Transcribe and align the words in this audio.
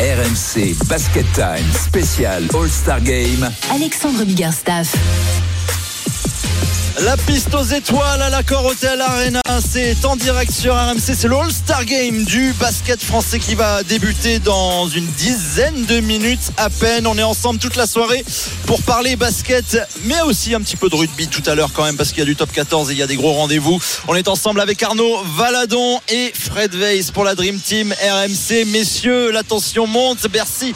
RMC 0.00 0.76
Basket 0.86 1.26
Time 1.34 1.64
spécial 1.72 2.44
All-Star 2.54 3.00
Game. 3.00 3.50
Alexandre 3.68 4.24
Biggerstaff. 4.24 5.47
La 7.04 7.16
piste 7.16 7.54
aux 7.54 7.62
étoiles 7.62 8.22
à 8.22 8.28
l'accord 8.28 8.64
Hotel 8.64 9.00
Arena, 9.00 9.40
c'est 9.60 10.04
en 10.04 10.16
direct 10.16 10.50
sur 10.50 10.74
RMC, 10.74 10.98
c'est 10.98 11.28
le 11.28 11.36
All-Star 11.36 11.84
Game 11.84 12.24
du 12.24 12.52
basket 12.54 13.00
français 13.00 13.38
qui 13.38 13.54
va 13.54 13.84
débuter 13.84 14.40
dans 14.40 14.88
une 14.88 15.06
dizaine 15.06 15.84
de 15.84 16.00
minutes 16.00 16.50
à 16.56 16.70
peine. 16.70 17.06
On 17.06 17.16
est 17.16 17.22
ensemble 17.22 17.60
toute 17.60 17.76
la 17.76 17.86
soirée 17.86 18.24
pour 18.66 18.82
parler 18.82 19.14
basket, 19.14 19.78
mais 20.04 20.20
aussi 20.22 20.54
un 20.54 20.60
petit 20.60 20.76
peu 20.76 20.88
de 20.88 20.96
rugby 20.96 21.28
tout 21.28 21.42
à 21.46 21.54
l'heure 21.54 21.72
quand 21.72 21.84
même 21.84 21.96
parce 21.96 22.10
qu'il 22.10 22.18
y 22.18 22.22
a 22.22 22.26
du 22.26 22.34
top 22.34 22.50
14 22.50 22.90
et 22.90 22.94
il 22.94 22.98
y 22.98 23.02
a 23.02 23.06
des 23.06 23.16
gros 23.16 23.32
rendez-vous. 23.32 23.78
On 24.08 24.16
est 24.16 24.26
ensemble 24.26 24.60
avec 24.60 24.82
Arnaud 24.82 25.22
Valadon 25.36 26.00
et 26.08 26.32
Fred 26.34 26.74
Weiss 26.74 27.12
pour 27.12 27.22
la 27.22 27.36
Dream 27.36 27.60
Team 27.60 27.92
RMC. 27.92 28.64
Messieurs, 28.66 29.30
l'attention 29.30 29.86
monte, 29.86 30.26
Bercy. 30.28 30.74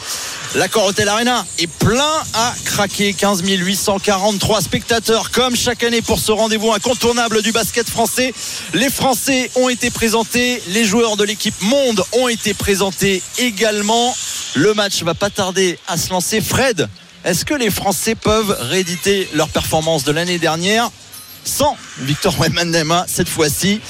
L'accord 0.55 0.85
Hotel 0.85 1.09
Arena 1.09 1.47
est 1.57 1.65
plein 1.65 2.23
à 2.35 2.53
craquer. 2.63 3.13
15 3.13 3.41
843 3.43 4.61
spectateurs 4.61 5.31
comme 5.31 5.55
chaque 5.55 5.83
année 5.83 6.03
pour 6.03 6.19
ce 6.19 6.31
rendez-vous 6.31 6.71
incontournable 6.71 7.41
du 7.41 7.51
basket 7.51 7.89
français. 7.89 8.31
Les 8.75 8.91
Français 8.91 9.49
ont 9.55 9.67
été 9.67 9.89
présentés, 9.89 10.61
les 10.67 10.85
joueurs 10.85 11.17
de 11.17 11.23
l'équipe 11.23 11.59
Monde 11.61 12.03
ont 12.11 12.27
été 12.27 12.53
présentés 12.53 13.23
également. 13.39 14.15
Le 14.53 14.75
match 14.75 15.01
va 15.01 15.15
pas 15.15 15.31
tarder 15.31 15.79
à 15.87 15.97
se 15.97 16.11
lancer. 16.11 16.39
Fred, 16.39 16.87
est-ce 17.25 17.45
que 17.45 17.55
les 17.55 17.71
Français 17.71 18.13
peuvent 18.13 18.55
rééditer 18.59 19.27
leur 19.33 19.49
performance 19.49 20.03
de 20.03 20.11
l'année 20.11 20.37
dernière 20.37 20.91
sans 21.45 21.75
Victor 21.97 22.35
Wembanyama 22.39 23.05
cette 23.07 23.29
fois-ci? 23.29 23.81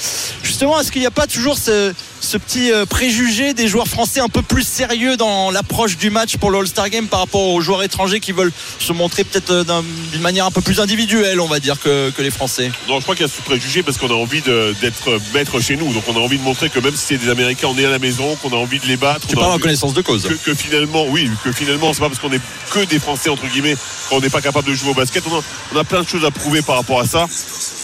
Justement, 0.42 0.80
est-ce 0.80 0.90
qu'il 0.90 1.02
n'y 1.02 1.06
a 1.06 1.10
pas 1.10 1.26
toujours 1.26 1.58
ce, 1.58 1.92
ce 2.24 2.38
petit 2.38 2.72
euh, 2.72 2.86
préjugé 2.86 3.54
des 3.54 3.68
joueurs 3.68 3.86
français 3.86 4.20
un 4.20 4.28
peu 4.28 4.42
plus 4.42 4.62
sérieux 4.66 5.16
dans 5.16 5.50
l'approche 5.50 5.96
du 5.96 6.10
match 6.10 6.36
pour 6.38 6.50
le 6.50 6.58
All-Star 6.58 6.88
Game 6.90 7.06
par 7.06 7.20
rapport 7.20 7.40
aux 7.48 7.60
joueurs 7.60 7.82
étrangers 7.82 8.18
qui 8.20 8.32
veulent 8.32 8.52
se 8.80 8.92
montrer 8.92 9.24
peut-être 9.24 9.50
euh, 9.50 9.64
d'un- 9.64 9.84
d'une 10.12 10.20
manière 10.22 10.46
un 10.46 10.50
peu 10.50 10.60
plus 10.62 10.80
individuelle, 10.80 11.40
on 11.40 11.46
va 11.46 11.60
dire, 11.60 11.78
que, 11.80 12.10
que 12.10 12.22
les 12.22 12.30
Français 12.30 12.70
Non, 12.88 12.96
je 12.98 13.02
crois 13.02 13.14
qu'il 13.14 13.26
y 13.26 13.28
a 13.28 13.32
ce 13.32 13.42
préjugé 13.42 13.82
parce 13.82 13.98
qu'on 13.98 14.10
a 14.10 14.14
envie 14.14 14.40
d'être 14.40 15.20
maître 15.34 15.60
chez 15.60 15.76
nous. 15.76 15.92
Donc 15.92 16.04
on 16.08 16.16
a 16.16 16.20
envie 16.20 16.38
de 16.38 16.42
montrer 16.42 16.70
que 16.70 16.78
même 16.80 16.94
si 16.96 17.04
c'est 17.08 17.18
des 17.18 17.28
Américains, 17.28 17.68
on 17.70 17.78
est 17.78 17.84
à 17.84 17.90
la 17.90 17.98
maison, 17.98 18.34
qu'on 18.36 18.50
a 18.52 18.56
envie 18.56 18.78
de 18.80 18.86
les 18.86 18.96
battre. 18.96 19.26
Tu 19.26 19.36
parles 19.36 19.52
en 19.52 19.58
connaissance 19.58 19.94
de 19.94 20.02
cause. 20.02 20.22
que, 20.26 20.34
que 20.34 20.54
finalement, 20.54 21.04
oui, 21.08 21.28
que 21.44 21.52
finalement, 21.52 21.92
c'est 21.92 22.00
pas 22.00 22.08
parce 22.08 22.20
qu'on 22.20 22.32
est 22.32 22.40
que 22.70 22.84
des 22.86 22.98
Français 22.98 23.28
entre 23.30 23.46
guillemets 23.46 23.76
qu'on 24.08 24.20
n'est 24.20 24.30
pas 24.30 24.40
capable 24.40 24.68
de 24.68 24.74
jouer 24.74 24.90
au 24.90 24.94
basket. 24.94 25.22
On 25.30 25.36
a, 25.38 25.42
on 25.74 25.78
a 25.78 25.84
plein 25.84 26.02
de 26.02 26.08
choses 26.08 26.24
à 26.24 26.30
prouver 26.30 26.62
par 26.62 26.76
rapport 26.76 27.00
à 27.00 27.06
ça. 27.06 27.26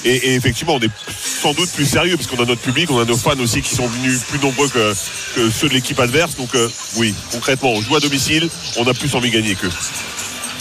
Et, 0.04 0.34
effectivement, 0.34 0.74
on 0.74 0.80
est 0.80 0.90
sans 1.08 1.52
doute 1.52 1.70
plus 1.70 1.86
sérieux 1.86 2.16
parce 2.16 2.26
qu'on 2.26 2.42
a 2.42 2.46
notre 2.46 2.60
public, 2.60 2.90
on 2.90 2.98
a 2.98 3.04
nos 3.04 3.16
fans 3.16 3.38
aussi 3.38 3.60
qui 3.60 3.74
sont 3.74 3.86
venus 3.86 4.20
plus 4.28 4.38
nombreux 4.38 4.68
que, 4.68 4.94
ceux 5.50 5.68
de 5.68 5.74
l'équipe 5.74 5.98
adverse. 6.00 6.36
Donc 6.36 6.54
euh, 6.54 6.68
oui, 6.96 7.14
concrètement, 7.32 7.72
on 7.72 7.80
joue 7.82 7.96
à 7.96 8.00
domicile, 8.00 8.48
on 8.76 8.86
a 8.86 8.94
plus 8.94 9.14
envie 9.14 9.30
de 9.30 9.34
gagner 9.36 9.54
qu'eux. 9.54 9.70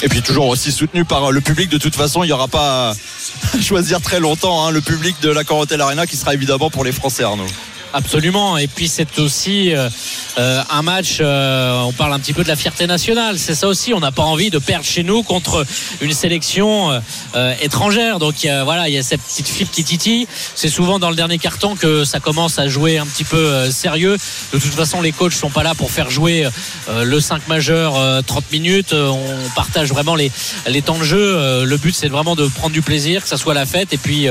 Et 0.02 0.08
puis 0.08 0.22
toujours 0.22 0.48
aussi 0.48 0.72
soutenu 0.72 1.06
par 1.06 1.26
euh, 1.26 1.32
le 1.32 1.42
public. 1.42 1.70
De 1.70 1.78
toute 1.78 1.96
façon, 1.96 2.24
il 2.24 2.28
n'y 2.28 2.34
aura 2.34 2.48
pas 2.48 2.92
à 3.54 3.62
choisir 3.62 4.02
très 4.02 4.20
longtemps 4.20 4.66
hein, 4.66 4.72
le 4.72 4.82
public 4.82 5.16
de 5.22 5.30
la 5.30 5.44
Hotel 5.50 5.82
Arena 5.82 6.06
qui 6.06 6.18
sera 6.18 6.34
évidemment 6.34 6.70
pour 6.70 6.84
les 6.84 6.92
Français, 6.92 7.24
Arnaud. 7.24 7.48
Absolument. 7.94 8.58
Et 8.58 8.68
puis 8.68 8.88
c'est 8.88 9.18
aussi 9.18 9.74
euh, 9.74 9.90
euh, 10.38 10.62
un 10.70 10.82
match. 10.84 11.18
euh, 11.22 11.82
on 11.82 11.92
parle 11.92 12.14
un 12.14 12.20
petit 12.20 12.34
peu 12.34 12.44
de 12.44 12.48
la 12.48 12.56
fierté 12.56 12.86
nationale. 12.86 13.40
C'est 13.40 13.56
ça 13.56 13.68
aussi. 13.68 13.94
On 13.96 14.00
n'a 14.00 14.12
pas 14.12 14.24
envie 14.24 14.52
de 14.52 14.60
perdre 14.60 14.86
chez 14.86 15.02
nous 15.04 15.24
contre 15.24 15.66
une 16.02 16.14
sélection 16.14 16.92
euh, 16.92 17.00
euh, 17.36 17.54
étrangère. 17.62 18.20
Donc 18.20 18.36
voilà, 18.64 18.90
il 18.90 18.94
y 18.94 18.98
a 18.98 19.04
cette 19.04 19.22
petite 19.22 19.48
fibre 19.48 19.72
qui 19.72 19.84
titille. 19.84 20.28
C'est 20.56 20.70
souvent 20.70 21.00
dans 21.00 21.10
le 21.10 21.16
dernier 21.16 21.40
carton 21.40 21.76
que 21.76 22.04
ça 22.06 22.20
commence 22.20 22.60
à 22.60 22.68
jouer 22.68 23.00
un 23.00 23.08
petit 23.08 23.24
peu 23.24 23.38
euh, 23.38 23.72
sérieux. 23.72 24.18
De 24.54 24.60
toute 24.60 24.74
façon, 24.74 25.02
les 25.02 25.12
coachs 25.12 25.34
sont 25.34 25.50
pas 25.50 25.64
là 25.64 25.74
pour 25.74 25.90
faire 25.92 26.12
jouer 26.12 26.48
le 26.92 27.20
5 27.20 27.48
majeur 27.48 27.96
euh, 27.98 28.22
30 28.22 28.52
minutes. 28.52 28.94
On 28.94 29.20
partage 29.56 29.90
vraiment 29.90 30.14
les, 30.16 30.32
les 30.68 30.82
temps 30.84 30.98
de 30.98 31.04
jeu. 31.04 31.64
Le 31.66 31.78
but, 31.78 31.96
c'est 31.96 32.08
vraiment 32.08 32.36
de 32.36 32.46
prendre 32.48 32.74
du 32.74 32.84
plaisir, 32.84 33.24
que 33.24 33.30
ça 33.30 33.38
soit 33.38 33.56
la 33.56 33.66
fête. 33.66 33.94
Et 33.94 33.98
puis 33.98 34.28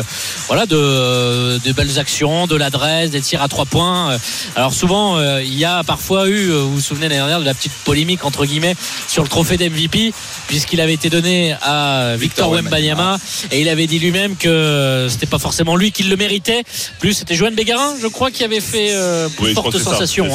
voilà, 0.47 0.66
de, 0.66 1.59
de 1.59 1.72
belles 1.72 1.99
actions, 1.99 2.47
de 2.47 2.55
l'adresse, 2.55 3.11
des 3.11 3.21
tirs 3.21 3.43
à 3.43 3.47
trois 3.48 3.64
points. 3.64 4.12
Euh, 4.12 4.19
Alors 4.56 4.72
souvent, 4.72 5.16
euh, 5.16 5.42
il 5.42 5.56
y 5.59 5.64
a 5.64 5.82
parfois 5.84 6.28
eu, 6.28 6.50
euh, 6.50 6.60
vous 6.60 6.75
vous 6.75 6.81
souvenez 6.81 7.09
l'année 7.09 7.20
dernière, 7.20 7.41
de 7.41 7.44
la 7.44 7.54
petite 7.54 7.72
polémique 7.84 8.25
entre 8.25 8.44
guillemets 8.47 8.76
sur 9.06 9.22
le 9.22 9.28
trophée 9.28 9.56
d'MVP, 9.56 10.12
puisqu'il 10.47 10.81
avait 10.81 10.94
été 10.94 11.10
donné 11.10 11.54
à 11.62 12.14
Victor 12.16 12.50
Victor 12.50 12.50
Wembanyama 12.50 13.19
et 13.50 13.62
il 13.62 13.69
avait 13.69 13.87
dit 13.87 13.98
lui-même 13.98 14.37
que 14.37 15.08
c'était 15.08 15.26
pas 15.26 15.38
forcément 15.38 15.76
lui 15.76 15.92
qui 15.92 16.04
le 16.04 16.16
méritait. 16.16 16.62
Plus 16.98 17.14
c'était 17.14 17.34
Joanne 17.34 17.54
Bégarin, 17.54 17.94
je 18.00 18.06
crois, 18.06 18.31
qui 18.31 18.44
avait 18.44 18.60
fait 18.60 18.91
euh, 18.92 19.28
Oui, 19.41 19.54
forte 19.54 19.76
sensation. 19.78 20.26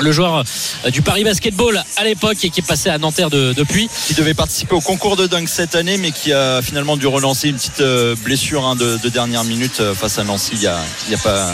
Le 0.00 0.12
joueur 0.12 0.44
euh, 0.84 0.90
du 0.90 1.02
Paris 1.02 1.24
Basketball 1.24 1.82
à 1.96 2.04
l'époque 2.04 2.38
et 2.44 2.50
qui 2.50 2.60
est 2.60 2.66
passé 2.66 2.90
à 2.90 2.98
Nanterre 2.98 3.30
de- 3.30 3.52
depuis. 3.52 3.88
Qui 4.06 4.14
devait 4.14 4.34
participer 4.34 4.74
au 4.74 4.80
concours 4.80 5.16
de 5.16 5.26
dunk 5.26 5.46
cette 5.48 5.74
année, 5.76 5.96
mais 5.98 6.10
qui 6.10 6.32
a 6.32 6.60
finalement 6.62 6.96
dû 6.96 7.06
relancer 7.06 7.48
une 7.48 7.56
petite 7.56 7.80
euh, 7.80 8.14
blessure 8.24 8.64
hein, 8.66 8.76
de, 8.76 8.98
de 9.02 9.08
dernière 9.08 9.44
minute 9.44 9.80
euh, 9.80 9.94
face 9.94 10.18
à 10.18 10.24
Nancy. 10.24 10.50
Il 10.54 10.62
y 10.62 10.66
a, 10.66 10.78
il 11.06 11.12
y 11.12 11.14
a 11.14 11.18
pas. 11.18 11.52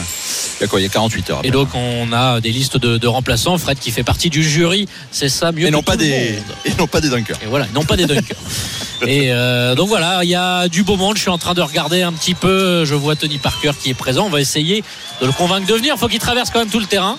Il 0.58 0.62
y 0.62 0.64
a 0.64 0.68
quoi 0.68 0.80
Il 0.80 0.84
y 0.84 0.86
a 0.86 0.90
48 0.90 1.30
heures. 1.30 1.40
Et 1.44 1.50
donc 1.50 1.68
on 1.74 2.12
a 2.12 2.40
des 2.40 2.50
listes 2.50 2.76
de, 2.78 2.96
de 2.98 3.06
remplaçants. 3.06 3.56
Fred 3.58 3.78
qui 3.78 3.90
fait 3.90 4.02
partie 4.04 4.30
du 4.30 4.42
jury, 4.42 4.86
c'est 5.10 5.28
ça 5.28 5.52
mieux 5.52 5.64
et 5.64 5.66
que 5.68 5.72
non 5.72 5.82
pas 5.82 5.92
le 5.92 5.98
des 5.98 6.10
monde. 6.10 6.56
et 6.64 6.72
non 6.78 6.86
pas 6.86 7.00
des 7.00 7.08
dunkers. 7.10 7.36
Et 7.42 7.46
voilà, 7.46 7.66
non 7.74 7.84
pas 7.84 7.96
des 7.96 8.06
dunkers. 8.06 8.36
Et 9.06 9.32
euh, 9.32 9.74
donc 9.74 9.88
voilà, 9.88 10.20
il 10.24 10.28
y 10.28 10.34
a 10.34 10.68
du 10.68 10.82
beau 10.82 10.96
monde. 10.96 11.16
Je 11.16 11.22
suis 11.22 11.30
en 11.30 11.38
train 11.38 11.54
de 11.54 11.62
regarder 11.62 12.02
un 12.02 12.12
petit 12.12 12.34
peu. 12.34 12.84
Je 12.84 12.94
vois 12.94 13.16
Tony 13.16 13.38
Parker 13.38 13.70
qui 13.82 13.88
est 13.88 13.94
présent. 13.94 14.26
On 14.26 14.28
va 14.28 14.42
essayer 14.42 14.84
de 15.22 15.26
le 15.26 15.32
convaincre 15.32 15.66
de 15.66 15.72
venir. 15.72 15.94
Il 15.96 15.98
faut 15.98 16.06
qu'il 16.08 16.18
traverse 16.18 16.50
quand 16.50 16.58
même 16.58 16.68
tout 16.68 16.80
le 16.80 16.84
terrain. 16.84 17.16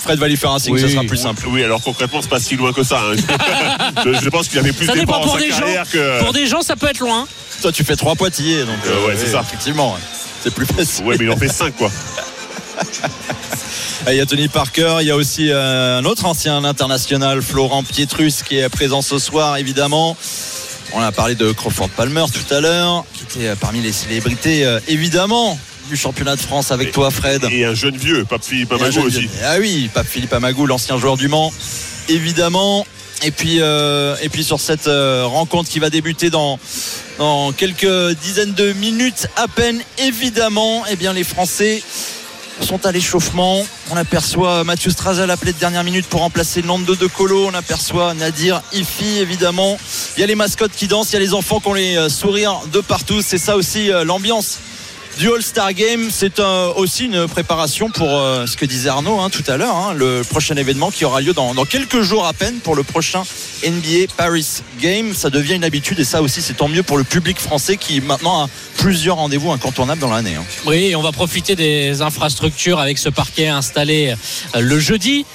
Fred 0.00 0.18
va 0.18 0.28
lui 0.28 0.36
faire 0.36 0.50
un 0.52 0.58
signe, 0.58 0.74
Oui. 0.74 0.80
ça 0.80 0.88
sera 0.88 1.02
plus 1.04 1.16
simple. 1.18 1.44
Oui, 1.48 1.62
alors 1.62 1.80
concrètement, 1.82 2.20
c'est 2.22 2.30
pas 2.30 2.40
si 2.40 2.56
loin 2.56 2.72
que 2.72 2.82
ça. 2.82 3.00
hein. 3.02 3.92
je, 4.04 4.14
je 4.24 4.28
pense 4.30 4.48
qu'il 4.48 4.58
avait 4.58 4.72
plus 4.72 4.86
Ça 4.86 4.94
de 4.94 5.00
dépend 5.00 5.20
pour 5.20 5.34
sa 5.34 5.40
des 5.40 5.50
gens. 5.50 5.66
que. 5.92 6.20
Pour 6.20 6.32
des 6.32 6.46
gens, 6.46 6.62
ça 6.62 6.74
peut 6.76 6.88
être 6.88 7.00
loin. 7.00 7.26
Toi, 7.62 7.70
tu 7.72 7.84
fais 7.84 7.96
trois 7.96 8.14
pointillés, 8.14 8.60
donc 8.64 8.76
Euh, 8.86 9.06
ouais, 9.06 9.14
c'est 9.16 9.26
ça. 9.26 9.42
Effectivement, 9.42 9.96
c'est 10.42 10.54
plus 10.54 10.66
facile. 10.66 11.04
Ouais, 11.04 11.16
mais 11.18 11.26
il 11.26 11.30
en 11.30 11.36
fait 11.36 11.48
5 11.48 11.76
quoi. 11.76 11.90
Il 14.08 14.14
y 14.16 14.20
a 14.20 14.26
Tony 14.26 14.48
Parker, 14.48 14.96
il 15.02 15.06
y 15.06 15.10
a 15.10 15.16
aussi 15.16 15.50
euh, 15.50 15.98
un 15.98 16.04
autre 16.06 16.24
ancien 16.24 16.64
international, 16.64 17.42
Florent 17.42 17.84
Pietrus, 17.84 18.42
qui 18.42 18.56
est 18.58 18.68
présent 18.70 19.02
ce 19.02 19.18
soir, 19.18 19.58
évidemment. 19.58 20.16
On 20.94 21.00
a 21.00 21.12
parlé 21.12 21.34
de 21.34 21.52
Crawford 21.52 21.90
Palmer 21.90 22.24
tout 22.32 22.54
à 22.54 22.60
l'heure, 22.60 23.04
qui 23.12 23.24
était 23.24 23.48
euh, 23.48 23.54
parmi 23.60 23.80
les 23.82 23.92
célébrités, 23.92 24.64
euh, 24.64 24.80
évidemment, 24.88 25.58
du 25.90 25.96
championnat 25.96 26.36
de 26.36 26.40
France 26.40 26.70
avec 26.70 26.88
Et- 26.88 26.92
toi, 26.92 27.10
Fred. 27.10 27.44
Et 27.50 27.64
un 27.64 27.74
jeune 27.74 27.96
vieux, 27.96 28.24
Pape 28.24 28.44
Philippe 28.44 28.70
Et 28.70 28.74
un 28.74 28.78
Amago 28.78 28.92
jeune 28.92 29.06
aussi. 29.08 29.18
vieux. 29.20 29.30
Ah 29.44 29.56
oui, 29.58 29.90
Pape 29.92 30.06
Philippe 30.06 30.32
Amagou, 30.32 30.64
l'ancien 30.66 30.96
joueur 30.98 31.16
du 31.16 31.26
Mans, 31.28 31.52
évidemment. 32.08 32.86
Et 33.22 33.32
puis, 33.32 33.58
euh, 33.60 34.16
et 34.22 34.28
puis 34.30 34.44
sur 34.44 34.60
cette 34.60 34.86
euh, 34.86 35.24
rencontre 35.26 35.68
qui 35.68 35.78
va 35.78 35.90
débuter 35.90 36.30
dans, 36.30 36.58
dans 37.18 37.52
quelques 37.52 38.16
dizaines 38.22 38.54
de 38.54 38.72
minutes 38.74 39.26
à 39.36 39.46
peine, 39.48 39.78
évidemment, 39.98 40.84
eh 40.90 40.96
bien 40.96 41.12
les 41.12 41.24
Français 41.24 41.82
sont 42.62 42.86
à 42.86 42.92
l'échauffement. 42.92 43.62
On 43.90 43.96
aperçoit 43.96 44.64
Mathieu 44.64 44.90
Strazel 44.90 45.30
appelé 45.30 45.52
de 45.52 45.58
dernière 45.58 45.84
minute 45.84 46.06
pour 46.06 46.20
remplacer 46.20 46.62
Nando 46.62 46.94
de 46.94 47.06
Colo. 47.08 47.46
On 47.48 47.54
aperçoit 47.54 48.14
Nadir 48.14 48.62
Ifi, 48.72 49.18
évidemment. 49.18 49.76
Il 50.16 50.20
y 50.20 50.24
a 50.24 50.26
les 50.26 50.34
mascottes 50.34 50.72
qui 50.76 50.86
dansent, 50.86 51.10
il 51.10 51.14
y 51.14 51.16
a 51.16 51.20
les 51.20 51.34
enfants 51.34 51.58
qui 51.60 51.68
ont 51.68 51.74
les 51.74 51.96
euh, 51.96 52.08
sourires 52.08 52.60
de 52.72 52.80
partout. 52.80 53.22
C'est 53.22 53.38
ça 53.38 53.56
aussi 53.56 53.88
l'ambiance 54.04 54.58
du 55.18 55.28
All-Star 55.32 55.72
Game. 55.72 56.08
C'est 56.10 56.38
euh, 56.40 56.72
aussi 56.74 57.06
une 57.06 57.26
préparation 57.26 57.90
pour 57.90 58.08
euh, 58.08 58.46
ce 58.46 58.56
que 58.56 58.64
disait 58.64 58.88
Arnaud 58.88 59.20
hein, 59.20 59.30
tout 59.30 59.44
à 59.46 59.56
l'heure, 59.56 59.76
hein, 59.76 59.92
le 59.94 60.22
prochain 60.28 60.56
événement 60.56 60.90
qui 60.90 61.04
aura 61.04 61.20
lieu 61.20 61.32
dans, 61.32 61.54
quelques 61.64 62.00
jours 62.02 62.26
à 62.26 62.32
peine 62.32 62.58
pour 62.60 62.74
le 62.74 62.82
prochain 62.82 63.22
NBA 63.66 64.12
Paris 64.16 64.62
Game. 64.80 65.14
Ça 65.14 65.30
devient 65.30 65.54
une 65.54 65.64
habitude 65.64 65.98
et 66.00 66.04
ça 66.04 66.22
aussi 66.22 66.42
c'est 66.42 66.54
tant 66.54 66.68
mieux 66.68 66.82
pour 66.82 66.98
le 66.98 67.04
public 67.04 67.38
français 67.38 67.76
qui 67.76 68.00
maintenant 68.00 68.44
a 68.44 68.48
plusieurs 68.76 69.16
rendez-vous 69.16 69.50
incontournables 69.52 70.00
dans 70.00 70.10
l'année. 70.10 70.36
hein. 70.36 70.44
Oui, 70.66 70.94
on 70.94 71.02
va 71.02 71.12
profiter 71.12 71.56
des 71.56 72.02
infrastructures 72.02 72.78
avec 72.78 72.98
ce 72.98 73.08
parquet 73.08 73.48
installé 73.48 74.14
euh, 74.54 74.60
le 74.60 74.78
jeudi. 74.78 75.26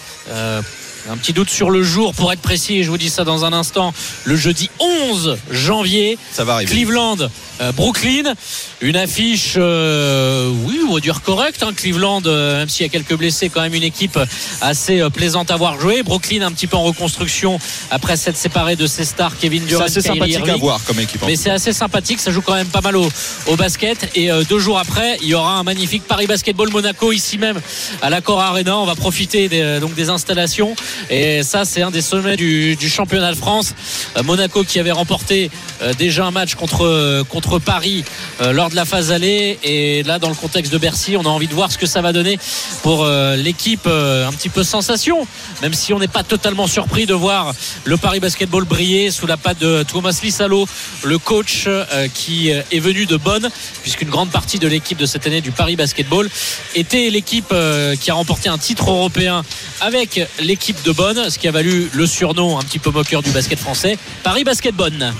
Un 1.10 1.18
petit 1.18 1.34
doute 1.34 1.50
sur 1.50 1.70
le 1.70 1.84
jour, 1.84 2.14
pour 2.14 2.32
être 2.34 2.42
précis, 2.42 2.84
je 2.84 2.90
vous 2.90 2.98
dis 2.98 3.10
ça 3.10 3.24
dans 3.24 3.46
un 3.46 3.54
instant. 3.54 3.94
Le 4.24 4.36
jeudi 4.36 4.70
11 4.80 5.38
janvier, 5.52 6.18
Ça 6.32 6.44
va 6.44 6.54
arriver. 6.56 6.72
Cleveland, 6.72 7.18
euh, 7.62 7.72
Brooklyn. 7.74 8.34
Une 8.82 8.96
affiche, 8.98 9.54
euh, 9.58 10.50
oui, 10.66 10.80
on 10.90 10.94
va 10.96 11.00
dire 11.00 11.22
correcte. 11.22 11.62
hein. 11.64 11.72
Cleveland, 11.76 12.22
euh, 12.26 12.58
même 12.60 12.70
s'il 12.70 12.86
y 12.86 12.90
a 12.90 12.92
quelques 12.92 13.16
blessés, 13.16 13.50
quand 13.50 13.62
même 13.62 13.74
une 13.76 13.84
équipe 13.84 14.18
assez 14.62 15.00
euh, 15.00 15.10
plaisante 15.10 15.52
à 15.52 15.56
voir 15.58 15.80
jouer. 15.80 16.02
Brooklyn, 16.04 16.42
un 16.42 16.52
petit 16.52 16.68
peu 16.68 16.76
en 16.76 16.84
reconstruction 16.84 17.60
après 17.92 18.18
s'être 18.18 18.38
séparé 18.38 18.76
de 18.76 18.88
ses 18.88 19.06
stars, 19.06 19.38
Kevin 19.40 19.62
C'est 19.62 19.68
Durant, 19.70 19.84
assez 19.86 20.02
Kyrie 20.02 20.18
sympathique 20.34 20.50
à 20.50 20.58
voir 20.58 20.84
comme 20.86 21.00
équipe. 21.00 21.22
hein. 21.22 21.28
Mais 21.28 21.36
c'est 21.36 21.52
assez 21.52 21.72
sympathique, 21.74 22.20
ça 22.20 22.32
joue 22.32 22.42
quand 22.42 22.56
même 22.56 22.68
pas 22.68 22.82
mal 22.82 22.96
au, 22.98 23.08
au 23.48 23.56
basket. 23.56 24.10
Et 24.16 24.30
deux 24.50 24.60
jours 24.60 24.80
après, 24.80 25.18
il 25.22 25.28
y 25.28 25.34
aura 25.36 25.54
un 25.58 25.64
magnifique 25.64 26.04
Paris 26.04 26.26
Basketball 26.28 26.70
Monaco 26.72 27.12
ici 27.12 27.38
même 27.38 27.60
à 28.02 28.10
l'Accor 28.10 28.40
Arena. 28.42 28.78
On 28.78 28.86
va 28.86 28.96
profiter 28.96 29.48
des, 29.50 29.80
donc 29.80 29.94
des 29.96 30.10
installations 30.10 30.76
Et 31.10 31.44
ça, 31.44 31.66
c'est 31.66 31.82
un 31.82 31.92
des 31.92 32.02
sommets 32.02 32.36
du, 32.36 32.78
championnat 32.90 33.32
de 33.32 33.38
France. 33.38 33.74
Euh, 34.18 34.24
Monaco 34.24 34.64
qui 34.64 34.80
avait 34.80 34.92
remporté 34.92 35.50
euh, 35.82 35.94
déjà 35.94 36.26
un 36.26 36.32
match 36.32 36.56
contre, 36.56 37.24
contre 37.30 37.60
Paris 37.60 38.04
euh, 38.42 38.52
lors 38.52 38.70
de 38.70 38.76
la 38.76 38.86
phase 38.86 39.12
aller. 39.12 39.60
Et 39.64 40.04
là, 40.04 40.20
dans 40.20 40.30
le 40.30 40.36
contexte 40.36 40.72
de 40.72 40.78
Bercy, 40.78 41.18
on 41.18 41.24
a 41.24 41.30
envie 41.30 41.48
de 41.48 41.54
voir 41.54 41.72
ce 41.72 41.78
que 41.78 41.86
ça 41.86 42.02
va 42.02 42.14
donner 42.14 42.38
pour 42.84 43.04
euh, 43.04 43.36
l'équipe 43.36 43.88
euh, 43.88 44.28
un 44.28 44.32
petit 44.32 44.50
peu 44.50 44.64
sensation. 44.64 45.28
Même 45.62 45.74
si 45.74 45.94
on 45.94 46.00
n'est 46.00 46.08
pas 46.08 46.24
totalement 46.24 46.68
surpris 46.68 47.06
de 47.06 47.14
voir 47.14 47.54
le 47.84 47.98
Paris 47.98 48.20
Basketball 48.20 48.66
briller 48.66 49.12
sous 49.12 49.28
la 49.28 49.38
patte 49.38 49.60
de 49.60 49.84
Thomas 49.84 50.18
Lissalo, 50.22 50.68
le 51.04 51.18
coach 51.18 51.66
euh, 51.68 52.08
qui 52.14 52.52
euh, 52.52 52.62
est 52.72 52.80
venu 52.80 53.06
de 53.06 53.18
Bonn, 53.18 53.50
puisqu'une 53.82 54.10
grande 54.10 54.30
partie 54.30 54.60
de 54.60 54.68
l'équipe 54.68 54.98
de 54.98 55.06
cette 55.06 55.26
année 55.28 55.42
du 55.42 55.52
Paris 55.52 55.76
Basketball 55.76 56.30
était 56.76 57.10
l'équipe 57.10 57.50
euh, 57.52 57.96
qui 57.96 58.12
a 58.12 58.14
remporté 58.14 58.50
un 58.50 58.58
titre 58.58 58.90
européen 58.90 59.44
avec 59.82 60.22
l'équipe 60.40 60.84
de 60.86 60.92
Bonn, 60.92 61.30
ce 61.30 61.40
qui 61.40 61.48
a 61.48 61.52
valu 61.52 61.90
le 61.94 62.06
surnom 62.06 62.60
un 62.60 62.62
petit 62.64 62.80
peu 62.80 62.92
moqueur 62.92 63.24
du 63.24 63.32
basket 63.32 63.58
français, 63.60 63.98
Paris 64.24 64.44
Basket 64.44 64.76
Bonn. 64.76 65.14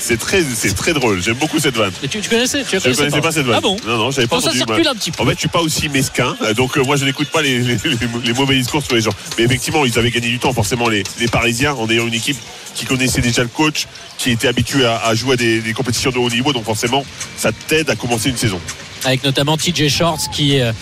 C'est 0.00 0.18
très, 0.18 0.42
c'est 0.42 0.74
très 0.74 0.92
drôle. 0.94 1.22
J'aime 1.22 1.36
beaucoup 1.36 1.60
cette 1.60 1.76
vanne. 1.76 1.92
Mais 2.02 2.08
tu, 2.08 2.20
tu 2.20 2.28
connaissais 2.28 2.64
tu 2.64 2.76
Je 2.80 2.90
connaissais 2.96 3.20
pas 3.20 3.30
cette 3.30 3.46
vanne. 3.46 3.54
Ah 3.58 3.60
bon 3.60 3.76
Non, 3.86 3.98
non, 3.98 4.10
j'avais 4.10 4.26
pas 4.26 4.36
Bon, 4.36 4.42
ça 4.42 4.48
entendu. 4.48 4.58
circule 4.66 4.88
un 4.88 4.94
petit 4.94 5.12
peu. 5.12 5.22
En 5.22 5.26
fait, 5.26 5.34
je 5.34 5.38
suis 5.38 5.48
pas 5.48 5.60
aussi 5.60 5.88
mesquin, 5.88 6.34
donc 6.56 6.76
euh, 6.76 6.82
moi 6.82 6.96
je 6.96 7.04
n'écoute 7.04 7.28
pas 7.28 7.40
les, 7.40 7.60
les- 7.60 7.76
les- 7.84 7.98
les 8.24 8.32
mauvais 8.32 8.56
discours 8.56 8.82
sur 8.84 8.96
les 8.96 9.00
gens. 9.00 9.12
Mais 9.38 9.44
effectivement, 9.44 9.84
ils 9.84 9.96
avaient 9.98 10.10
gagné 10.10 10.28
du 10.28 10.40
temps, 10.40 10.52
forcément, 10.52 10.88
les, 10.88 11.04
les 11.20 11.28
Parisiens, 11.28 11.74
en 11.74 11.88
ayant 11.88 12.06
une 12.08 12.14
équipe 12.14 12.38
qui 12.74 12.84
connaissait 12.84 13.20
déjà 13.20 13.42
le 13.42 13.48
coach, 13.48 13.86
qui 14.18 14.30
était 14.32 14.48
habitué 14.48 14.84
à, 14.84 14.96
à 15.04 15.14
jouer 15.14 15.34
à 15.34 15.36
des, 15.36 15.60
des 15.60 15.72
compétitions 15.72 16.10
de 16.10 16.18
haut 16.18 16.30
niveau, 16.30 16.52
donc 16.52 16.64
forcément, 16.64 17.04
ça 17.36 17.50
t'aide 17.68 17.88
à 17.88 17.94
commencer 17.94 18.28
une 18.30 18.36
saison. 18.36 18.60
Avec 19.04 19.24
notamment 19.24 19.56
TJ 19.56 19.88
Shorts 19.88 20.30
qui 20.32 20.60
euh, 20.60 20.72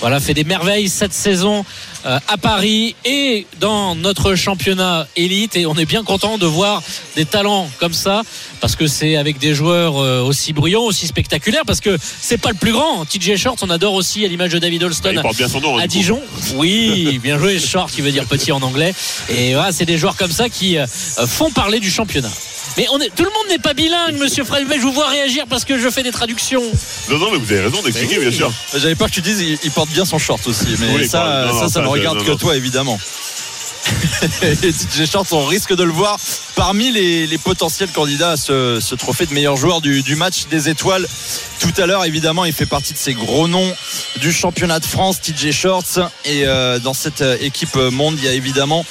voilà, 0.00 0.20
fait 0.20 0.34
des 0.34 0.44
merveilles 0.44 0.88
cette 0.88 1.12
saison 1.12 1.64
euh, 2.06 2.18
à 2.28 2.36
Paris 2.36 2.94
et 3.04 3.46
dans 3.60 3.94
notre 3.94 4.34
championnat 4.34 5.06
élite 5.16 5.56
et 5.56 5.66
on 5.66 5.74
est 5.74 5.86
bien 5.86 6.04
content 6.04 6.38
de 6.38 6.46
voir 6.46 6.82
des 7.16 7.24
talents 7.24 7.68
comme 7.80 7.94
ça 7.94 8.22
parce 8.60 8.76
que 8.76 8.86
c'est 8.86 9.16
avec 9.16 9.38
des 9.38 9.54
joueurs 9.54 9.96
euh, 9.98 10.20
aussi 10.22 10.52
bruyants, 10.52 10.82
aussi 10.82 11.06
spectaculaires 11.06 11.64
parce 11.66 11.80
que 11.80 11.96
c'est 12.20 12.38
pas 12.38 12.50
le 12.50 12.56
plus 12.56 12.72
grand. 12.72 13.04
TJ 13.06 13.36
Shorts, 13.36 13.56
on 13.62 13.70
adore 13.70 13.94
aussi 13.94 14.24
à 14.24 14.28
l'image 14.28 14.52
de 14.52 14.58
David 14.58 14.80
Bah, 14.80 14.86
Holston 14.86 15.10
il 15.14 15.20
porte 15.20 15.36
bien 15.36 15.48
son 15.48 15.60
nom. 15.60 15.76
hein, 15.78 15.80
à 15.80 15.82
coup. 15.82 15.88
Dijon. 15.88 16.20
Oui, 16.56 17.18
bien 17.22 17.38
joué, 17.38 17.58
short 17.58 17.90
qui 17.90 18.02
veut 18.02 18.12
dire 18.12 18.26
petit 18.26 18.52
en 18.52 18.62
anglais. 18.62 18.94
Et 19.28 19.54
voilà, 19.54 19.72
c'est 19.72 19.86
des 19.86 19.98
joueurs 19.98 20.16
comme 20.16 20.32
ça 20.32 20.48
qui 20.48 20.76
font 21.26 21.50
parler 21.50 21.80
du 21.80 21.90
championnat. 21.90 22.30
Mais 22.76 22.86
on 22.90 23.00
est, 23.00 23.10
tout 23.14 23.24
le 23.24 23.30
monde 23.30 23.48
n'est 23.48 23.58
pas 23.58 23.74
bilingue, 23.74 24.16
monsieur 24.16 24.44
Fred. 24.44 24.66
Je 24.70 24.80
vous 24.80 24.92
vois 24.92 25.08
réagir 25.08 25.44
parce 25.48 25.64
que 25.64 25.78
je 25.78 25.88
fais 25.90 26.02
des 26.02 26.10
traductions. 26.10 26.62
Non, 27.08 27.18
non, 27.18 27.30
mais 27.30 27.38
vous 27.38 27.52
avez 27.52 27.62
raison 27.62 27.82
d'expliquer, 27.82 28.18
bien 28.18 28.32
sûr. 28.32 28.52
J'avais 28.74 28.94
peur 28.94 29.08
que 29.08 29.14
tu 29.14 29.20
dises 29.20 29.40
il, 29.40 29.58
il 29.62 29.70
porte 29.70 29.90
bien 29.90 30.04
son 30.04 30.18
short 30.18 30.46
aussi, 30.46 30.66
mais 30.80 30.86
Oui, 30.96 31.08
ça. 31.08 31.46
Non, 31.46 31.54
ça, 31.54 31.64
non, 31.64 31.68
ça 31.68 31.80
ne 31.82 31.86
regarde 31.86 32.18
non, 32.18 32.24
que 32.24 32.32
toi 32.32 32.56
évidemment. 32.56 32.98
Et 34.42 34.72
TJ 34.72 35.10
Shorts, 35.10 35.26
on 35.32 35.44
risque 35.44 35.74
de 35.74 35.82
le 35.82 35.92
voir 35.92 36.18
parmi 36.54 36.90
les, 36.90 37.26
les 37.26 37.38
potentiels 37.38 37.90
candidats 37.90 38.32
à 38.32 38.36
ce, 38.36 38.78
ce 38.80 38.94
trophée 38.94 39.26
de 39.26 39.34
meilleur 39.34 39.56
joueur 39.56 39.80
du, 39.80 40.02
du 40.02 40.16
match 40.16 40.46
des 40.50 40.68
étoiles. 40.68 41.06
Tout 41.60 41.72
à 41.76 41.86
l'heure, 41.86 42.04
évidemment, 42.04 42.44
il 42.44 42.52
fait 42.52 42.66
partie 42.66 42.92
de 42.92 42.98
ces 42.98 43.14
gros 43.14 43.48
noms 43.48 43.74
du 44.20 44.32
championnat 44.32 44.80
de 44.80 44.86
France, 44.86 45.20
TJ 45.20 45.50
Shorts. 45.50 46.10
Et 46.24 46.46
euh, 46.46 46.78
dans 46.78 46.94
cette 46.94 47.20
euh, 47.20 47.36
équipe 47.40 47.76
euh, 47.76 47.90
monde, 47.90 48.16
il 48.18 48.24
y 48.24 48.28
a 48.28 48.32
évidemment 48.32 48.84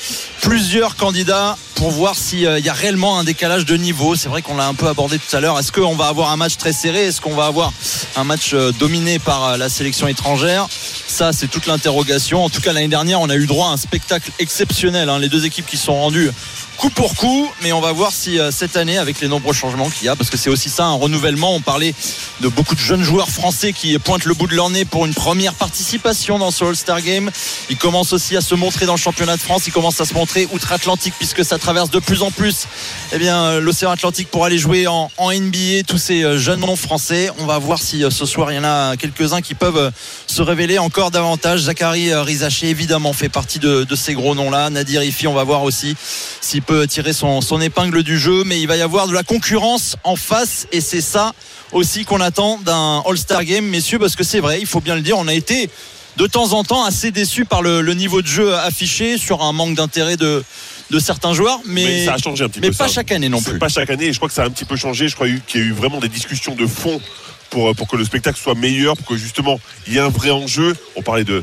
plusieurs 0.44 0.98
candidats 0.98 1.58
pour 1.76 1.90
voir 1.90 2.16
s'il 2.16 2.40
y 2.42 2.70
a 2.70 2.74
réellement 2.74 3.18
un 3.18 3.24
décalage 3.24 3.66
de 3.66 3.78
niveau. 3.78 4.16
C'est 4.16 4.28
vrai 4.28 4.42
qu'on 4.42 4.58
l'a 4.58 4.68
un 4.68 4.74
peu 4.74 4.88
abordé 4.88 5.18
tout 5.18 5.34
à 5.36 5.40
l'heure. 5.40 5.58
Est-ce 5.58 5.72
qu'on 5.72 5.96
va 5.96 6.08
avoir 6.08 6.32
un 6.32 6.38
match 6.38 6.58
très 6.58 6.74
serré? 6.74 7.06
Est-ce 7.06 7.22
qu'on 7.22 7.34
va 7.34 7.46
avoir 7.46 7.72
un 8.18 8.26
match 8.26 8.52
euh, 8.54 8.74
dominé 8.74 9.20
par 9.20 9.44
euh, 9.46 9.58
la 9.58 9.70
sélection 9.70 10.06
étrangère? 10.08 10.68
Ça, 11.08 11.32
c'est 11.32 11.48
toute 11.48 11.66
l'interrogation. 11.66 12.44
En 12.44 12.50
tout 12.50 12.60
cas, 12.60 12.74
l'année 12.74 12.90
dernière, 12.90 13.22
on 13.22 13.30
a 13.30 13.36
eu 13.36 13.48
droit 13.48 13.70
à 13.70 13.72
un 13.72 13.78
spectacle 13.78 14.32
exceptionnel. 14.40 15.08
hein. 15.08 15.18
Les 15.18 15.30
deux 15.30 15.46
équipes 15.46 15.66
qui 15.66 15.78
sont 15.78 15.96
rendues 15.96 16.30
coup 16.78 16.90
pour 16.90 17.16
coup, 17.16 17.50
mais 17.62 17.72
on 17.72 17.82
va 17.82 17.92
voir 17.92 18.12
si 18.12 18.40
euh, 18.40 18.52
cette 18.52 18.78
année, 18.78 18.98
avec 18.98 19.20
les 19.22 19.28
nombreux 19.28 19.54
changements 19.54 19.90
qu'il 19.90 20.06
y 20.06 20.10
a, 20.10 20.16
parce 20.16 20.30
que 20.30 20.38
c'est 20.38 20.50
aussi 20.50 20.70
ça, 20.70 20.86
un 20.86 20.94
renouvellement. 20.94 21.56
On 21.56 21.62
parlait 21.62 21.94
de 22.42 22.48
beaucoup 22.48 22.76
de 22.76 22.80
jeunes 22.80 23.04
joueurs 23.04 23.30
français 23.30 23.74
qui 23.74 23.98
pointent 24.00 24.26
le 24.26 24.34
bout 24.34 24.48
de 24.48 24.56
leur 24.56 24.70
nez 24.70 24.86
pour 24.86 25.06
une 25.06 25.14
première 25.14 25.54
participation 25.54 26.40
dans 26.40 26.52
ce 26.52 26.64
All-Star 26.66 27.02
Game. 27.02 27.32
Ils 27.70 27.78
commencent 27.78 28.14
aussi 28.14 28.36
à 28.36 28.42
se 28.42 28.56
montrer 28.56 28.86
dans 28.86 28.94
le 28.94 29.00
championnat 29.00 29.38
de 29.38 29.42
France. 29.42 29.68
Ils 29.68 29.74
commencent 29.74 30.02
à 30.02 30.06
se 30.06 30.14
montrer 30.14 30.48
outre-Atlantique, 30.52 31.14
puisque 31.18 31.46
ça 31.46 31.58
traverse 31.58 31.90
de 31.90 32.00
plus 32.00 32.22
en 32.22 32.32
plus 32.32 32.68
eh 33.12 33.18
bien, 33.18 33.44
euh, 33.44 33.60
l'océan 33.60 33.92
Atlantique 33.92 34.30
pour 34.30 34.46
aller 34.46 34.58
jouer 34.58 34.88
en, 34.88 35.10
NBA. 35.20 35.84
Tous 35.88 35.98
ces 35.98 36.24
euh, 36.24 36.38
jeunes 36.38 36.62
noms 36.62 36.76
français. 36.76 37.30
On 37.40 37.46
va 37.46 37.58
voir 37.58 37.82
si 37.82 38.04
ce 38.10 38.26
soir 38.26 38.52
il 38.52 38.56
y 38.56 38.60
en 38.60 38.64
a 38.64 38.98
quelques-uns 38.98 39.42
qui 39.42 39.54
peuvent 39.54 39.92
se 40.28 40.42
révéler 40.42 40.80
encore 40.80 41.12
davantage. 41.12 41.62
Zachary 41.62 42.14
Rizaché, 42.14 42.70
évidemment, 42.70 43.14
fait 43.14 43.30
partie 43.30 43.60
de, 43.60 43.86
ces 43.96 44.14
gros 44.14 44.36
noms-là. 44.36 44.70
Nadir 44.70 45.04
Ifi, 45.04 45.28
on 45.28 45.34
va 45.34 45.44
voir 45.44 45.64
aussi 45.64 45.96
s'il 46.42 46.63
peut 46.64 46.88
tirer 46.88 47.14
son, 47.14 47.42
son 47.42 47.62
épingle 47.62 48.04
du 48.04 48.18
jeu. 48.18 48.44
Mais 48.46 48.60
il 48.62 48.68
va 48.68 48.76
y 48.78 48.82
avoir 48.82 49.08
de 49.08 49.14
la 49.14 49.24
concurrence 49.24 49.96
en 50.04 50.16
face. 50.16 50.68
Et 50.72 50.82
c'est 50.82 51.02
ça 51.02 51.34
aussi 51.72 52.06
qu'on 52.06 52.22
attend 52.22 52.58
d'un 52.60 53.04
All-Star 53.08 53.44
Game, 53.44 53.66
messieurs, 53.66 54.00
parce 54.00 54.16
que 54.16 54.24
c'est 54.24 54.40
vrai, 54.40 54.60
il 54.60 54.68
faut 54.68 54.82
bien 54.82 54.96
le 54.96 55.02
dire, 55.02 55.18
on 55.18 55.28
a 55.28 55.34
été 55.34 55.70
de 56.18 56.28
temps 56.28 56.54
en 56.54 56.64
temps 56.64 56.84
assez 56.86 57.10
déçus 57.10 57.46
par 57.46 57.64
le, 57.64 57.82
le 57.82 57.94
niveau 57.96 58.22
de 58.22 58.28
jeu 58.28 58.54
affiché 58.56 59.18
sur 59.18 59.42
un 59.42 59.52
manque 59.52 59.74
d'intérêt 59.76 60.16
de, 60.16 60.44
de 60.92 61.00
certains 61.00 61.34
joueurs. 61.34 61.60
Mais, 61.66 61.84
Mais 61.86 62.06
ça 62.06 62.14
a 62.14 62.18
changé 62.20 62.44
un 62.44 62.50
petit 62.50 62.60
mais 62.60 62.70
peu. 62.70 62.76
pas 62.76 62.88
ça. 62.88 62.94
chaque 62.96 63.12
année 63.12 63.30
non 63.30 63.42
plus. 63.42 63.58
Pas 63.58 63.70
chaque 63.70 63.90
année, 63.90 64.06
et 64.06 64.14
je 64.14 64.18
crois 64.20 64.30
que 64.30 64.36
ça 64.36 64.44
a 64.44 64.46
un 64.46 64.52
petit 64.52 64.66
peu 64.66 64.76
changé. 64.76 65.08
Je 65.08 65.16
crois 65.16 65.28
qu'il 65.48 65.62
y 65.62 65.64
a 65.64 65.68
eu 65.68 65.72
vraiment 65.74 66.00
des 66.00 66.10
discussions 66.10 66.54
de 66.54 66.68
fond 66.68 67.02
pour, 67.50 67.76
pour 67.76 67.88
que 67.88 67.96
le 67.96 68.06
spectacle 68.06 68.40
soit 68.40 68.54
meilleur, 68.54 68.96
pour 68.96 69.08
que 69.08 69.18
justement 69.18 69.60
il 69.88 69.94
y 69.94 69.98
ait 69.98 70.02
un 70.02 70.10
vrai 70.10 70.30
enjeu. 70.30 70.76
On 70.96 71.02
parlait 71.02 71.24
de, 71.24 71.42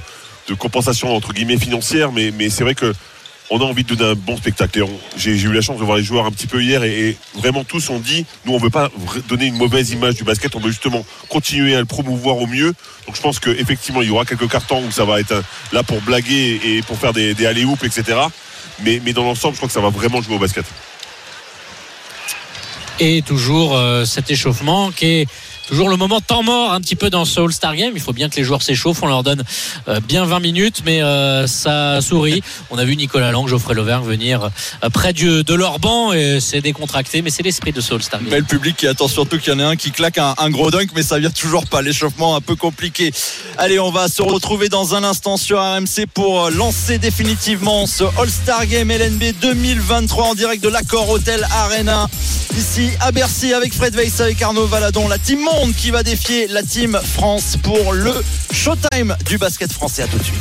de 0.48 0.54
compensation 0.54 1.16
entre 1.16 1.32
guillemets 1.32 1.58
financière, 1.58 2.12
mais, 2.12 2.30
mais 2.30 2.48
c'est 2.50 2.62
vrai 2.62 2.76
que 2.76 2.94
on 3.50 3.60
a 3.60 3.64
envie 3.64 3.82
de 3.84 3.94
donner 3.94 4.12
un 4.12 4.14
bon 4.14 4.36
spectacle. 4.36 4.84
J'ai 5.16 5.32
eu 5.32 5.52
la 5.52 5.60
chance 5.60 5.78
de 5.78 5.84
voir 5.84 5.96
les 5.96 6.04
joueurs 6.04 6.24
un 6.24 6.30
petit 6.30 6.46
peu 6.46 6.62
hier 6.62 6.84
et, 6.84 7.16
vraiment 7.34 7.64
tous 7.64 7.90
ont 7.90 7.98
dit 7.98 8.24
nous 8.44 8.54
on 8.54 8.58
veut 8.58 8.70
pas 8.70 8.90
donner 9.28 9.46
une 9.46 9.56
mauvaise 9.56 9.90
image 9.90 10.14
du 10.14 10.24
basket, 10.24 10.54
on 10.54 10.60
veut 10.60 10.70
justement 10.70 11.04
continuer 11.28 11.74
à 11.74 11.80
le 11.80 11.84
promouvoir 11.84 12.36
au 12.36 12.46
mieux. 12.46 12.72
Donc 13.06 13.16
je 13.16 13.20
pense 13.20 13.40
qu'effectivement 13.40 14.02
il 14.02 14.08
y 14.08 14.10
aura 14.10 14.24
quelques 14.24 14.48
cartons 14.50 14.84
où 14.86 14.90
ça 14.90 15.04
va 15.04 15.20
être 15.20 15.32
un- 15.32 15.42
là 15.72 15.82
pour 15.82 16.00
blaguer 16.02 16.60
et 16.64 16.82
pour 16.82 16.96
faire 16.96 17.12
des, 17.12 17.34
des 17.34 17.46
alley-oops, 17.46 17.82
etc. 17.84 18.18
Mais, 18.82 19.00
mais 19.04 19.12
dans 19.12 19.24
l'ensemble, 19.24 19.54
je 19.54 19.58
crois 19.58 19.68
que 19.68 19.74
ça 19.74 19.80
va 19.80 19.90
vraiment 19.90 20.22
jouer 20.22 20.36
au 20.36 20.38
basket. 20.38 20.64
Et 22.98 23.22
toujours 23.22 23.76
euh, 23.76 24.04
cet 24.04 24.30
échauffement 24.30 24.90
qui 24.90 25.06
est 25.06 25.28
toujours 25.70 25.88
le 25.88 25.96
moment 25.96 26.20
temps 26.20 26.42
mort 26.42 26.72
un 26.72 26.80
petit 26.80 26.96
peu 26.96 27.10
dans 27.10 27.24
ce 27.24 27.38
All-Star 27.40 27.76
Game. 27.76 27.92
Il 27.94 28.00
faut 28.00 28.12
bien 28.12 28.28
que 28.28 28.34
les 28.34 28.42
joueurs 28.42 28.60
s'échauffent. 28.60 29.04
On 29.04 29.06
leur 29.06 29.22
donne 29.22 29.44
euh, 29.86 30.00
bien 30.00 30.24
20 30.24 30.40
minutes, 30.40 30.82
mais 30.84 31.00
euh, 31.00 31.46
ça 31.46 32.00
sourit. 32.00 32.42
On 32.70 32.78
a 32.78 32.84
vu 32.84 32.96
Nicolas 32.96 33.30
Lang, 33.30 33.46
Geoffrey 33.46 33.74
Lauvergne 33.74 34.04
venir 34.04 34.50
euh, 34.82 34.90
près 34.90 35.12
du- 35.12 35.44
de 35.44 35.54
leur 35.54 35.78
banc 35.78 36.12
et 36.12 36.40
c'est 36.40 36.60
décontracté, 36.60 37.22
mais 37.22 37.30
c'est 37.30 37.44
l'esprit 37.44 37.70
de 37.70 37.80
ce 37.80 37.94
All-Star 37.94 38.18
Game. 38.20 38.30
Mais 38.32 38.38
le 38.40 38.44
public 38.44 38.76
qui 38.78 38.88
attend 38.88 39.06
surtout 39.06 39.38
qu'il 39.38 39.52
y 39.52 39.56
en 39.56 39.60
ait 39.60 39.62
un 39.62 39.76
qui 39.76 39.92
claque 39.92 40.18
un, 40.18 40.50
gros 40.50 40.72
dunk, 40.72 40.88
mais 40.96 41.04
ça 41.04 41.20
vient 41.20 41.30
toujours 41.30 41.66
pas. 41.66 41.82
L'échauffement 41.82 42.34
un 42.34 42.40
peu 42.40 42.56
compliqué. 42.56 43.12
Allez, 43.56 43.78
on 43.78 43.92
va 43.92 44.08
se 44.08 44.22
retrouver 44.22 44.68
dans 44.68 44.96
un 44.96 45.04
instant 45.04 45.36
sur 45.36 45.60
RMC 45.60 46.06
pour 46.12 46.50
lancer 46.50 46.98
définitivement 46.98 47.86
ce 47.86 48.02
All-Star 48.18 48.66
Game 48.66 48.90
LNB 48.90 49.22
2023 49.40 50.24
en 50.24 50.34
direct 50.34 50.64
de 50.64 50.68
l'accord 50.68 51.08
Hotel 51.08 51.46
Arena. 51.52 52.08
Ici 52.58 52.90
à 53.00 53.12
Bercy 53.12 53.52
avec 53.54 53.72
Fred 53.72 53.94
Weiss, 53.94 54.20
avec 54.20 54.42
Arnaud 54.42 54.66
Valadon, 54.66 55.06
la 55.06 55.18
team 55.18 55.38
qui 55.68 55.90
va 55.90 56.02
défier 56.02 56.48
la 56.48 56.62
team 56.62 56.98
France 57.02 57.56
pour 57.62 57.92
le 57.92 58.12
Showtime 58.50 59.14
du 59.26 59.36
basket 59.36 59.70
français. 59.70 60.02
À 60.02 60.06
tout 60.06 60.18
de 60.18 60.24
suite. 60.24 60.40